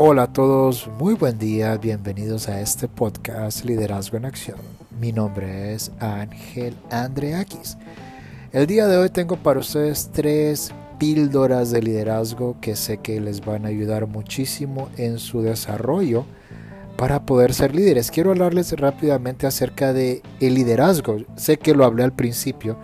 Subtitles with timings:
[0.00, 4.58] Hola a todos, muy buen día, bienvenidos a este podcast Liderazgo en Acción.
[5.00, 7.76] Mi nombre es Ángel Andreakis.
[8.52, 13.44] El día de hoy tengo para ustedes tres píldoras de liderazgo que sé que les
[13.44, 16.26] van a ayudar muchísimo en su desarrollo
[16.96, 18.12] para poder ser líderes.
[18.12, 21.16] Quiero hablarles rápidamente acerca de el liderazgo.
[21.34, 22.78] Sé que lo hablé al principio,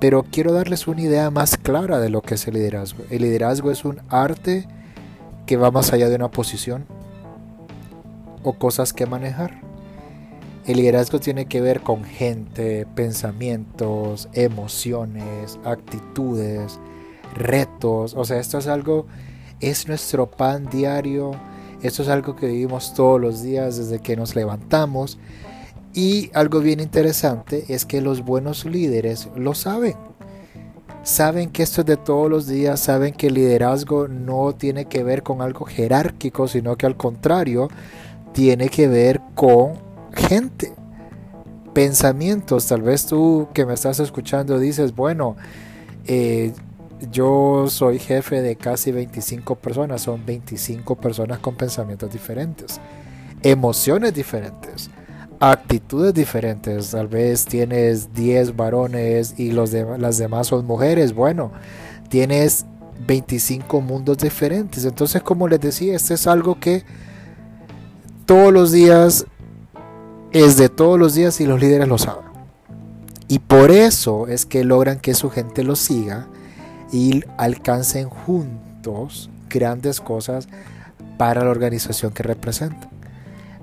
[0.00, 3.04] pero quiero darles una idea más clara de lo que es el liderazgo.
[3.08, 4.68] El liderazgo es un arte
[5.52, 6.86] que va más allá de una posición
[8.42, 9.60] o cosas que manejar.
[10.64, 16.80] El liderazgo tiene que ver con gente, pensamientos, emociones, actitudes,
[17.34, 18.14] retos.
[18.16, 19.04] O sea, esto es algo,
[19.60, 21.32] es nuestro pan diario.
[21.82, 25.18] Esto es algo que vivimos todos los días desde que nos levantamos.
[25.92, 29.96] Y algo bien interesante es que los buenos líderes lo saben
[31.02, 35.02] saben que esto es de todos los días, saben que el liderazgo no tiene que
[35.02, 37.68] ver con algo jerárquico, sino que al contrario,
[38.32, 39.74] tiene que ver con
[40.14, 40.72] gente,
[41.74, 42.66] pensamientos.
[42.66, 45.36] Tal vez tú que me estás escuchando dices, bueno,
[46.06, 46.52] eh,
[47.10, 52.80] yo soy jefe de casi 25 personas, son 25 personas con pensamientos diferentes,
[53.42, 54.88] emociones diferentes
[55.50, 56.92] actitudes diferentes.
[56.92, 61.14] Tal vez tienes 10 varones y los de, las demás son mujeres.
[61.14, 61.50] Bueno,
[62.08, 62.64] tienes
[63.08, 64.84] 25 mundos diferentes.
[64.84, 66.84] Entonces, como les decía, este es algo que
[68.24, 69.26] todos los días
[70.30, 72.24] es de todos los días y los líderes lo saben.
[73.26, 76.28] Y por eso es que logran que su gente lo siga
[76.92, 80.48] y alcancen juntos grandes cosas
[81.18, 82.90] para la organización que representan.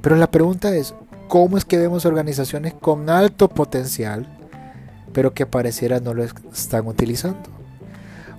[0.02, 0.94] Pero la pregunta es,
[1.30, 4.28] cómo es que vemos organizaciones con alto potencial,
[5.14, 7.50] pero que pareciera no lo están utilizando.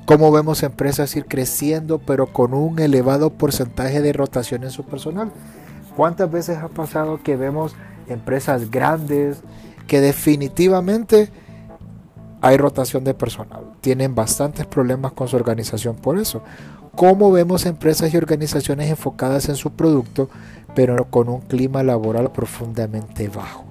[0.06, 5.30] Cómo vemos empresas ir creciendo, pero con un elevado porcentaje de rotación en su personal.
[5.96, 7.76] ¿Cuántas veces ha pasado que vemos
[8.08, 9.38] empresas grandes
[9.86, 11.30] que definitivamente
[12.40, 13.70] hay rotación de personal?
[13.80, 16.42] Tienen bastantes problemas con su organización por eso.
[16.94, 20.28] ¿Cómo vemos empresas y organizaciones enfocadas en su producto,
[20.74, 23.64] pero con un clima laboral profundamente bajo.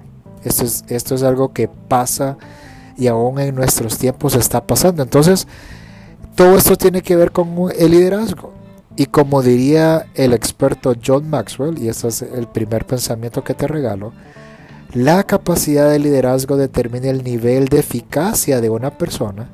[0.44, 2.38] Esto es, esto es algo que pasa
[2.98, 5.04] y aún en nuestros tiempos está pasando.
[5.04, 5.48] Entonces,
[6.36, 8.54] todo esto tiene que ver con el liderazgo.
[8.96, 13.68] Y como diría el experto John Maxwell, y este es el primer pensamiento que te
[13.68, 14.12] regalo,
[14.94, 19.48] la capacidad de liderazgo determina el nivel de eficacia de una persona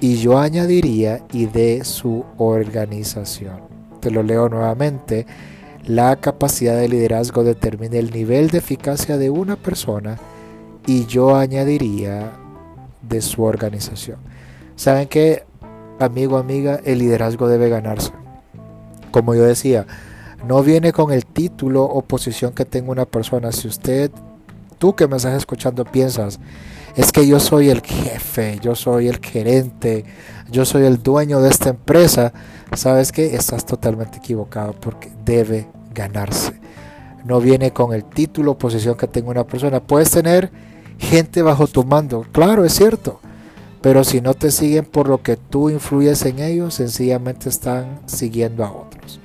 [0.00, 3.60] y yo añadiría y de su organización.
[4.00, 5.26] Te lo leo nuevamente
[5.88, 10.18] la capacidad de liderazgo determina el nivel de eficacia de una persona
[10.86, 12.30] y yo añadiría
[13.00, 14.18] de su organización.
[14.76, 15.44] ¿Saben qué,
[15.98, 16.78] amigo, amiga?
[16.84, 18.12] El liderazgo debe ganarse.
[19.10, 19.86] Como yo decía,
[20.46, 23.50] no viene con el título o posición que tenga una persona.
[23.50, 24.10] Si usted,
[24.78, 26.38] tú que me estás escuchando, piensas,
[26.98, 30.04] es que yo soy el jefe, yo soy el gerente,
[30.50, 32.32] yo soy el dueño de esta empresa,
[32.74, 36.60] sabes que estás totalmente equivocado porque debe ganarse.
[37.24, 39.78] No viene con el título o posición que tenga una persona.
[39.78, 40.50] Puedes tener
[40.98, 43.20] gente bajo tu mando, claro, es cierto.
[43.80, 48.64] Pero si no te siguen por lo que tú influyes en ellos, sencillamente están siguiendo
[48.64, 49.20] a otros.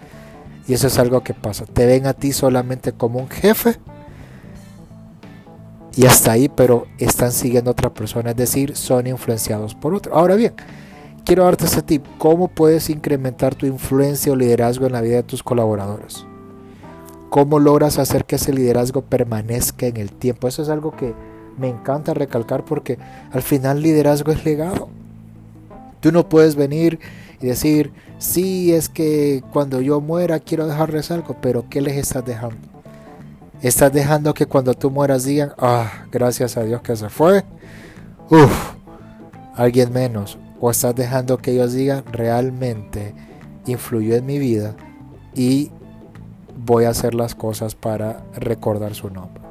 [0.68, 1.66] Y eso es algo que pasa.
[1.66, 3.80] Te ven a ti solamente como un jefe
[5.96, 10.16] y hasta ahí, pero están siguiendo a otra persona, es decir, son influenciados por otro.
[10.16, 10.54] Ahora bien,
[11.24, 15.24] quiero darte este tip, ¿cómo puedes incrementar tu influencia o liderazgo en la vida de
[15.24, 16.26] tus colaboradores?
[17.30, 20.48] ¿Cómo logras hacer que ese liderazgo permanezca en el tiempo?
[20.48, 21.14] Eso es algo que
[21.58, 22.98] me encanta recalcar porque
[23.32, 24.90] al final liderazgo es legado.
[26.00, 27.00] Tú no puedes venir
[27.42, 32.26] y decir, sí, es que cuando yo muera quiero dejarles algo, pero ¿qué les estás
[32.26, 32.73] dejando?
[33.64, 37.46] Estás dejando que cuando tú mueras digan, ah, gracias a Dios que se fue,
[38.30, 38.74] uff,
[39.56, 40.38] alguien menos.
[40.60, 43.16] O estás dejando que ellos digan, realmente
[43.66, 44.76] influyó en mi vida
[45.34, 45.72] y
[46.66, 49.42] voy a hacer las cosas para recordar su nombre.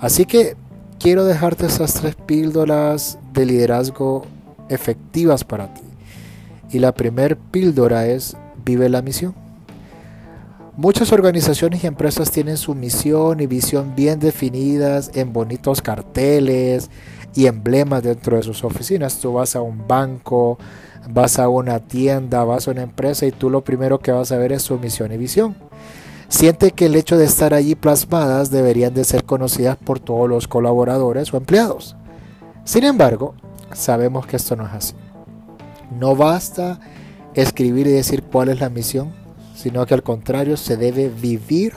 [0.00, 0.56] Así que
[0.98, 4.26] quiero dejarte esas tres píldoras de liderazgo
[4.68, 5.82] efectivas para ti.
[6.70, 9.43] Y la primera píldora es vive la misión.
[10.76, 16.90] Muchas organizaciones y empresas tienen su misión y visión bien definidas en bonitos carteles
[17.34, 19.18] y emblemas dentro de sus oficinas.
[19.20, 20.58] Tú vas a un banco,
[21.08, 24.36] vas a una tienda, vas a una empresa y tú lo primero que vas a
[24.36, 25.54] ver es su misión y visión
[26.28, 30.48] siente que el hecho de estar allí plasmadas deberían de ser conocidas por todos los
[30.48, 31.96] colaboradores o empleados.
[32.64, 33.34] Sin embargo,
[33.72, 34.94] sabemos que esto no es así.
[35.96, 36.80] No basta
[37.34, 39.12] escribir y decir cuál es la misión,
[39.54, 41.72] sino que al contrario se debe vivir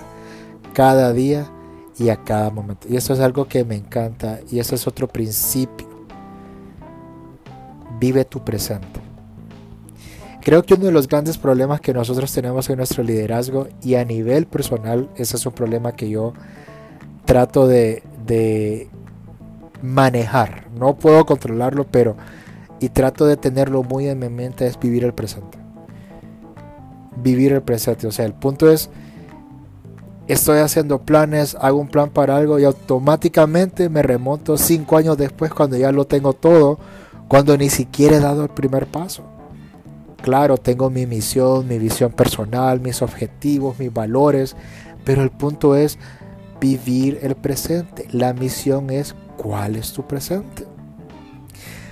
[0.73, 1.49] cada día
[1.97, 2.87] y a cada momento.
[2.89, 5.87] Y eso es algo que me encanta y eso es otro principio.
[7.99, 8.99] Vive tu presente.
[10.41, 14.05] Creo que uno de los grandes problemas que nosotros tenemos en nuestro liderazgo y a
[14.05, 16.33] nivel personal, ese es un problema que yo
[17.25, 18.87] trato de, de
[19.81, 20.67] manejar.
[20.77, 22.15] No puedo controlarlo, pero
[22.79, 25.66] y trato de tenerlo muy en mi mente es vivir el presente.
[27.21, 28.07] Vivir el presente.
[28.07, 28.89] O sea, el punto es,
[30.27, 35.53] estoy haciendo planes, hago un plan para algo y automáticamente me remonto cinco años después
[35.53, 36.79] cuando ya lo tengo todo,
[37.27, 39.23] cuando ni siquiera he dado el primer paso.
[40.21, 44.55] Claro, tengo mi misión, mi visión personal, mis objetivos, mis valores,
[45.05, 45.97] pero el punto es
[46.59, 48.07] vivir el presente.
[48.11, 50.65] La misión es cuál es tu presente.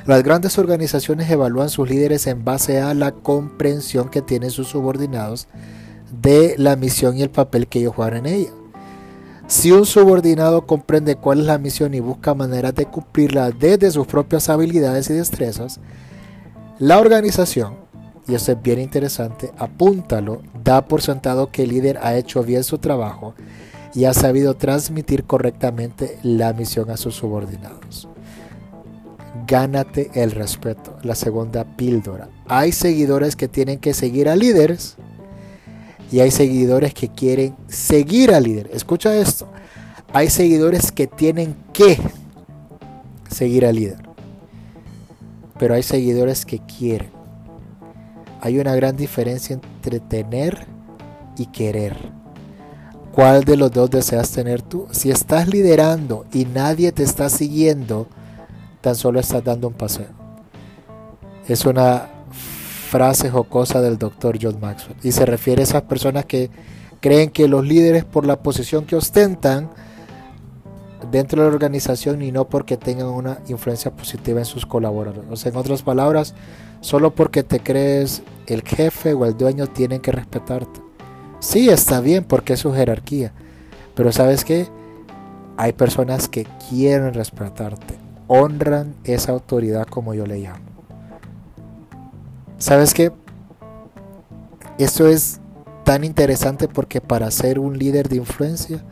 [0.06, 5.48] Las grandes organizaciones evalúan sus líderes en base a la comprensión que tienen sus subordinados
[6.22, 8.52] de la misión y el papel que ellos juegan en ella.
[9.48, 14.06] Si un subordinado comprende cuál es la misión y busca maneras de cumplirla desde sus
[14.06, 15.80] propias habilidades y destrezas,
[16.78, 17.74] la organización,
[18.28, 22.64] y eso es bien interesante, apúntalo, da por sentado que el líder ha hecho bien
[22.64, 23.34] su trabajo
[23.96, 28.08] y ha sabido transmitir correctamente la misión a sus subordinados
[29.48, 30.98] gánate el respeto.
[31.04, 32.30] La segunda píldora.
[32.48, 34.96] Hay seguidores que tienen que seguir a líderes
[36.12, 38.70] y hay seguidores que quieren seguir al líder.
[38.74, 39.48] Escucha esto.
[40.14, 42.00] Hay seguidores que tienen que
[43.30, 43.98] seguir al líder.
[45.60, 47.12] Pero hay seguidores que quieren.
[48.42, 50.68] Hay una gran diferencia entre tener
[51.38, 51.96] y querer.
[53.12, 54.88] ¿Cuál de los dos deseas tener tú?
[54.92, 58.08] Si estás liderando y nadie te está siguiendo,
[58.86, 60.06] tan solo estás dando un paseo.
[61.48, 62.08] Es una
[62.92, 66.52] frase jocosa del doctor John Maxwell y se refiere a esas personas que
[67.00, 69.72] creen que los líderes por la posición que ostentan
[71.10, 75.32] dentro de la organización y no porque tengan una influencia positiva en sus colaboradores.
[75.32, 76.36] O sea, en otras palabras,
[76.82, 80.80] solo porque te crees el jefe o el dueño tienen que respetarte.
[81.40, 83.34] Sí, está bien porque es su jerarquía,
[83.96, 84.68] pero sabes que
[85.58, 90.66] hay personas que quieren respetarte honran esa autoridad como yo le llamo.
[92.58, 93.12] ¿Sabes qué?
[94.78, 95.40] Esto es
[95.84, 98.84] tan interesante porque para ser un líder de influencia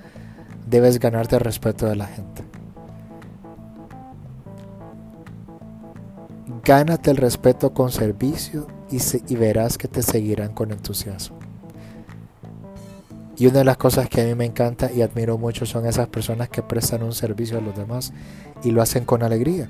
[0.68, 2.44] debes ganarte el respeto de la gente.
[6.63, 11.43] Gánate el respeto con servicio y, y verás que te seguirán con entusiasmo.
[13.38, 16.07] Y una de las cosas que a mí me encanta y admiro mucho son esas
[16.07, 18.13] personas que prestan un servicio a los demás
[18.63, 19.69] y lo hacen con alegría.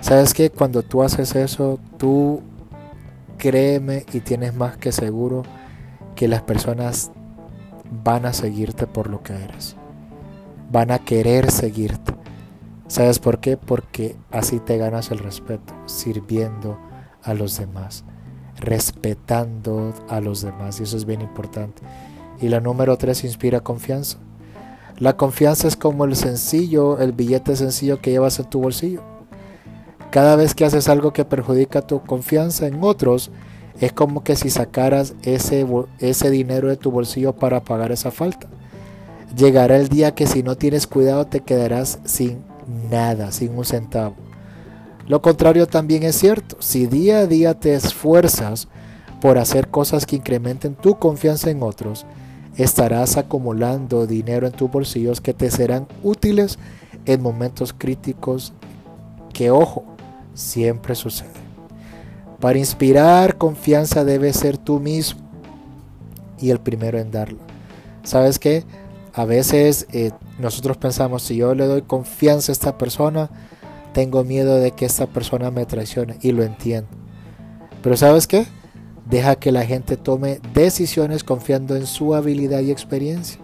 [0.00, 2.42] Sabes que cuando tú haces eso, tú
[3.38, 5.44] créeme y tienes más que seguro
[6.14, 7.12] que las personas
[8.04, 9.76] van a seguirte por lo que eres.
[10.70, 12.14] Van a querer seguirte.
[12.88, 13.56] ¿Sabes por qué?
[13.56, 16.78] Porque así te ganas el respeto, sirviendo
[17.22, 18.04] a los demás,
[18.56, 20.80] respetando a los demás.
[20.80, 21.82] Y eso es bien importante.
[22.40, 24.18] Y la número tres inspira confianza.
[24.98, 29.02] La confianza es como el sencillo, el billete sencillo que llevas en tu bolsillo.
[30.10, 33.30] Cada vez que haces algo que perjudica tu confianza en otros,
[33.80, 35.66] es como que si sacaras ese,
[35.98, 38.46] ese dinero de tu bolsillo para pagar esa falta.
[39.36, 42.42] Llegará el día que si no tienes cuidado te quedarás sin
[42.90, 44.14] nada, sin un centavo.
[45.06, 46.56] Lo contrario también es cierto.
[46.60, 48.68] Si día a día te esfuerzas
[49.20, 52.06] por hacer cosas que incrementen tu confianza en otros,
[52.56, 56.58] estarás acumulando dinero en tus bolsillos que te serán útiles
[57.04, 58.52] en momentos críticos
[59.32, 59.84] que, ojo,
[60.34, 61.30] siempre sucede.
[62.40, 65.20] Para inspirar confianza debes ser tú mismo
[66.38, 67.38] y el primero en darla.
[68.02, 68.64] ¿Sabes qué?
[69.14, 73.30] A veces eh, nosotros pensamos, si yo le doy confianza a esta persona,
[73.94, 76.88] tengo miedo de que esta persona me traicione y lo entiendo.
[77.82, 78.46] Pero ¿sabes qué?
[79.08, 83.40] Deja que la gente tome decisiones confiando en su habilidad y experiencia.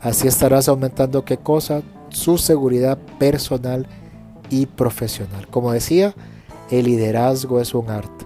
[0.00, 1.82] Así estarás aumentando qué cosa?
[2.08, 3.86] Su seguridad personal
[4.48, 5.46] y profesional.
[5.48, 6.14] Como decía,
[6.70, 8.24] el liderazgo es un arte.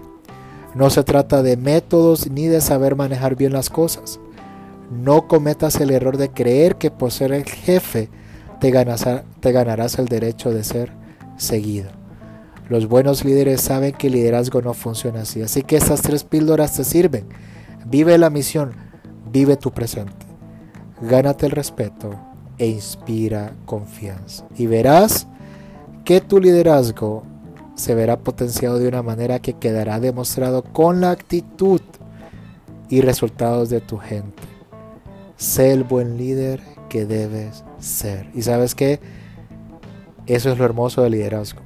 [0.75, 4.19] No se trata de métodos ni de saber manejar bien las cosas.
[4.91, 8.09] No cometas el error de creer que por ser el jefe
[8.59, 10.93] te ganarás, el derecho de ser
[11.37, 12.02] seguido.
[12.69, 15.41] Los buenos líderes saben que el liderazgo no funciona así.
[15.41, 17.25] Así que estas tres píldoras te sirven.
[17.85, 18.73] Vive la misión,
[19.31, 20.25] vive tu presente.
[21.01, 22.11] Gánate el respeto
[22.57, 24.45] e inspira confianza.
[24.57, 25.27] Y verás
[26.05, 27.23] que tu liderazgo
[27.75, 31.81] se verá potenciado de una manera que quedará demostrado con la actitud
[32.89, 34.43] y resultados de tu gente.
[35.35, 38.29] Sé el buen líder que debes ser.
[38.33, 38.99] Y sabes que
[40.27, 41.61] eso es lo hermoso del liderazgo.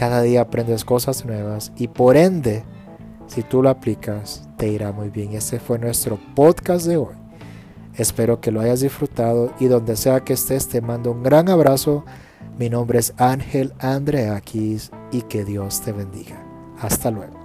[0.00, 2.64] Cada día aprendes cosas nuevas y por ende,
[3.26, 5.34] si tú lo aplicas, te irá muy bien.
[5.34, 7.14] Este fue nuestro podcast de hoy.
[7.96, 12.06] Espero que lo hayas disfrutado y donde sea que estés te mando un gran abrazo.
[12.58, 16.42] Mi nombre es Ángel Andreakis y que Dios te bendiga.
[16.80, 17.39] Hasta luego.